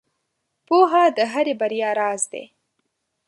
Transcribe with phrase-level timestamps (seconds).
[0.67, 2.43] •پوهه د هرې بریا راز دی.